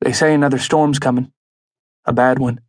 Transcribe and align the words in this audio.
They 0.00 0.12
say 0.12 0.34
another 0.34 0.58
storm's 0.58 0.98
coming. 0.98 1.32
A 2.04 2.12
bad 2.12 2.38
one. 2.38 2.60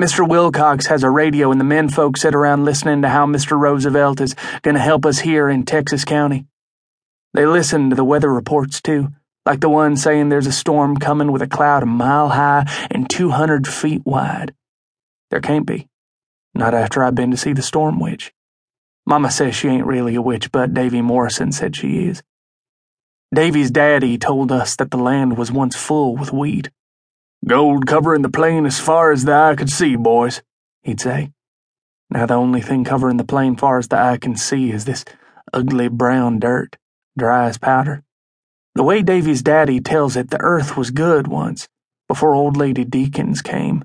Mr. 0.00 0.26
Wilcox 0.26 0.86
has 0.86 1.02
a 1.02 1.10
radio, 1.10 1.50
and 1.50 1.60
the 1.60 1.64
men 1.64 1.88
folks 1.88 2.22
sit 2.22 2.34
around 2.34 2.64
listening 2.64 3.02
to 3.02 3.08
how 3.08 3.26
Mr. 3.26 3.58
Roosevelt 3.58 4.20
is 4.20 4.34
going 4.62 4.74
to 4.74 4.80
help 4.80 5.04
us 5.04 5.20
here 5.20 5.48
in 5.48 5.64
Texas 5.64 6.04
County. 6.04 6.46
They 7.34 7.46
listen 7.46 7.90
to 7.90 7.96
the 7.96 8.04
weather 8.04 8.32
reports, 8.32 8.80
too, 8.80 9.08
like 9.44 9.60
the 9.60 9.68
one 9.68 9.96
saying 9.96 10.28
there's 10.28 10.46
a 10.46 10.52
storm 10.52 10.96
coming 10.96 11.32
with 11.32 11.42
a 11.42 11.46
cloud 11.46 11.82
a 11.82 11.86
mile 11.86 12.30
high 12.30 12.64
and 12.90 13.08
200 13.10 13.68
feet 13.68 14.02
wide. 14.04 14.54
There 15.30 15.40
can't 15.40 15.66
be. 15.66 15.86
Not 16.54 16.74
after 16.74 17.04
I've 17.04 17.14
been 17.14 17.30
to 17.30 17.36
see 17.36 17.52
the 17.52 17.62
storm 17.62 18.00
witch. 18.00 18.32
Mama 19.06 19.30
says 19.30 19.54
she 19.54 19.68
ain't 19.68 19.86
really 19.86 20.14
a 20.14 20.22
witch, 20.22 20.50
but 20.50 20.74
Davy 20.74 21.02
Morrison 21.02 21.52
said 21.52 21.76
she 21.76 22.06
is. 22.06 22.22
Davy's 23.32 23.70
daddy 23.70 24.18
told 24.18 24.50
us 24.50 24.74
that 24.76 24.90
the 24.90 24.96
land 24.96 25.38
was 25.38 25.52
once 25.52 25.76
full 25.76 26.16
with 26.16 26.32
wheat. 26.32 26.70
Gold 27.46 27.86
covering 27.86 28.22
the 28.22 28.28
plain 28.28 28.66
as 28.66 28.80
far 28.80 29.12
as 29.12 29.24
the 29.24 29.32
eye 29.32 29.54
could 29.54 29.70
see, 29.70 29.94
boys, 29.94 30.42
he'd 30.82 31.00
say. 31.00 31.30
Now 32.10 32.26
the 32.26 32.34
only 32.34 32.60
thing 32.60 32.82
covering 32.82 33.18
the 33.18 33.24
plain 33.24 33.54
far 33.54 33.78
as 33.78 33.86
the 33.86 33.98
eye 33.98 34.18
can 34.18 34.36
see 34.36 34.72
is 34.72 34.84
this 34.84 35.04
ugly 35.52 35.86
brown 35.86 36.40
dirt, 36.40 36.76
dry 37.16 37.46
as 37.46 37.56
powder. 37.56 38.02
The 38.74 38.82
way 38.82 39.00
Davy's 39.00 39.42
daddy 39.42 39.80
tells 39.80 40.16
it, 40.16 40.30
the 40.30 40.40
earth 40.40 40.76
was 40.76 40.90
good 40.90 41.28
once, 41.28 41.68
before 42.08 42.34
old 42.34 42.56
lady 42.56 42.84
Deakins 42.84 43.44
came. 43.44 43.84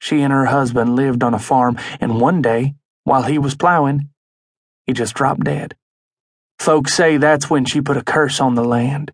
She 0.00 0.22
and 0.22 0.32
her 0.32 0.46
husband 0.46 0.96
lived 0.96 1.22
on 1.22 1.34
a 1.34 1.38
farm, 1.38 1.78
and 2.00 2.20
one 2.20 2.42
day, 2.42 2.74
while 3.04 3.22
he 3.22 3.38
was 3.38 3.54
plowing, 3.54 4.10
he 4.86 4.92
just 4.92 5.14
dropped 5.14 5.44
dead. 5.44 5.76
Folks 6.58 6.94
say 6.94 7.16
that's 7.16 7.48
when 7.50 7.64
she 7.64 7.80
put 7.80 7.96
a 7.96 8.02
curse 8.02 8.40
on 8.40 8.54
the 8.54 8.64
land. 8.64 9.12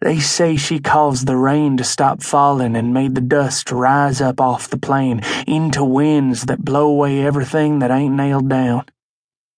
They 0.00 0.18
say 0.18 0.56
she 0.56 0.80
caused 0.80 1.28
the 1.28 1.36
rain 1.36 1.76
to 1.76 1.84
stop 1.84 2.24
falling 2.24 2.74
and 2.74 2.92
made 2.92 3.14
the 3.14 3.20
dust 3.20 3.70
rise 3.70 4.20
up 4.20 4.40
off 4.40 4.68
the 4.68 4.76
plain 4.76 5.20
into 5.46 5.84
winds 5.84 6.46
that 6.46 6.64
blow 6.64 6.88
away 6.88 7.24
everything 7.24 7.78
that 7.78 7.92
ain't 7.92 8.16
nailed 8.16 8.48
down. 8.48 8.86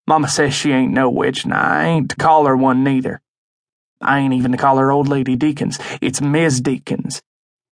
Mama 0.06 0.28
says 0.28 0.52
she 0.52 0.70
ain't 0.70 0.92
no 0.92 1.08
witch, 1.08 1.44
and 1.44 1.54
I 1.54 1.86
ain't 1.86 2.10
to 2.10 2.16
call 2.16 2.44
her 2.44 2.56
one 2.56 2.84
neither. 2.84 3.22
I 4.02 4.18
ain't 4.18 4.34
even 4.34 4.52
to 4.52 4.58
call 4.58 4.76
her 4.76 4.92
old 4.92 5.08
lady 5.08 5.34
Deakins. 5.34 5.80
It's 6.02 6.20
Miss 6.20 6.60
Deakins. 6.60 7.22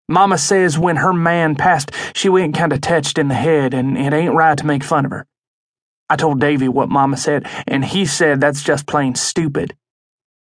Mama 0.07 0.37
says 0.37 0.79
when 0.79 0.95
her 0.95 1.11
man 1.11 1.55
passed, 1.55 1.91
she 2.13 2.29
went 2.29 2.55
kinda 2.55 2.79
touched 2.79 3.17
in 3.17 3.27
the 3.27 3.35
head, 3.35 3.73
and 3.73 3.97
it 3.97 4.13
ain't 4.13 4.33
right 4.33 4.57
to 4.57 4.65
make 4.65 4.83
fun 4.83 5.03
of 5.03 5.11
her. 5.11 5.27
I 6.11 6.17
told 6.17 6.41
Davy 6.41 6.67
what 6.67 6.89
Mama 6.89 7.15
said, 7.15 7.47
and 7.65 7.85
he 7.85 8.05
said 8.05 8.41
that's 8.41 8.61
just 8.61 8.85
plain 8.85 9.15
stupid. 9.15 9.77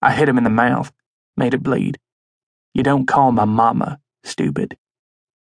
I 0.01 0.13
hit 0.13 0.27
him 0.27 0.39
in 0.39 0.45
the 0.45 0.49
mouth, 0.49 0.91
made 1.37 1.53
it 1.53 1.63
bleed. 1.63 1.99
You 2.73 2.83
don't 2.83 3.05
call 3.05 3.31
my 3.31 3.45
mama 3.45 4.01
stupid. 4.25 4.79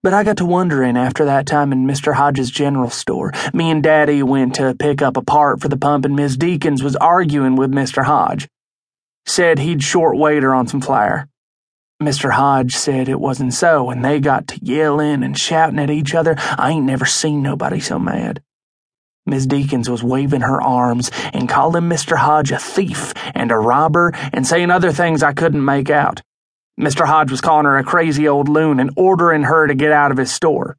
But 0.02 0.12
I 0.12 0.24
got 0.24 0.38
to 0.38 0.44
wondering 0.44 0.96
after 0.96 1.24
that 1.26 1.46
time 1.46 1.70
in 1.70 1.86
Mr. 1.86 2.14
Hodges' 2.14 2.50
general 2.50 2.90
store. 2.90 3.30
Me 3.54 3.70
and 3.70 3.80
Daddy 3.80 4.24
went 4.24 4.56
to 4.56 4.74
pick 4.74 5.02
up 5.02 5.16
a 5.16 5.22
part 5.22 5.60
for 5.60 5.68
the 5.68 5.76
pump, 5.76 6.04
and 6.04 6.16
Miss 6.16 6.36
Deakins 6.36 6.82
was 6.82 6.96
arguing 6.96 7.54
with 7.54 7.70
Mr. 7.70 8.04
Hodge. 8.04 8.48
Said 9.24 9.60
he'd 9.60 9.84
short 9.84 10.18
weight 10.18 10.42
her 10.42 10.52
on 10.52 10.66
some 10.66 10.80
flour. 10.80 11.28
Mr. 12.02 12.32
Hodge 12.32 12.74
said 12.74 13.08
it 13.08 13.20
wasn't 13.20 13.54
so, 13.54 13.88
and 13.90 14.04
they 14.04 14.18
got 14.18 14.48
to 14.48 14.58
yelling 14.64 15.22
and 15.22 15.38
shouting 15.38 15.78
at 15.78 15.90
each 15.90 16.12
other. 16.12 16.34
I 16.58 16.72
ain't 16.72 16.86
never 16.86 17.06
seen 17.06 17.40
nobody 17.40 17.78
so 17.78 18.00
mad. 18.00 18.42
Miss 19.24 19.46
Deakins 19.46 19.88
was 19.88 20.02
waving 20.02 20.40
her 20.40 20.60
arms 20.60 21.10
and 21.32 21.48
calling 21.48 21.84
Mr. 21.84 22.16
Hodge 22.16 22.50
a 22.50 22.58
thief 22.58 23.12
and 23.34 23.52
a 23.52 23.56
robber 23.56 24.12
and 24.32 24.44
saying 24.44 24.70
other 24.70 24.90
things 24.90 25.22
I 25.22 25.32
couldn't 25.32 25.64
make 25.64 25.90
out. 25.90 26.22
Mr. 26.80 27.06
Hodge 27.06 27.30
was 27.30 27.40
calling 27.40 27.66
her 27.66 27.78
a 27.78 27.84
crazy 27.84 28.26
old 28.26 28.48
loon 28.48 28.80
and 28.80 28.90
ordering 28.96 29.44
her 29.44 29.68
to 29.68 29.74
get 29.74 29.92
out 29.92 30.10
of 30.10 30.16
his 30.16 30.32
store. 30.32 30.76